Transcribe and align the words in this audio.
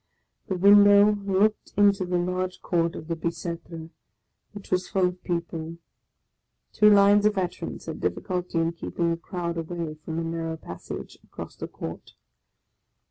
The 0.47 0.55
window 0.55 1.13
looked 1.13 1.73
into 1.77 2.07
the 2.07 2.17
large 2.17 2.59
Court 2.63 2.95
of 2.95 3.07
the 3.07 3.15
Bicetre, 3.15 3.91
which 4.51 4.71
was 4.71 4.89
full 4.89 5.09
of 5.09 5.23
people. 5.23 5.77
Two 6.73 6.89
lines 6.89 7.27
of 7.27 7.35
veterans 7.35 7.85
had 7.85 8.01
difficulty 8.01 8.57
in 8.57 8.71
keeping 8.71 9.11
the 9.11 9.17
crowd 9.17 9.57
away 9.59 9.93
from 10.03 10.17
a 10.17 10.23
narrow 10.23 10.57
passage 10.57 11.19
across 11.23 11.55
the 11.55 11.67
Court. 11.67 12.13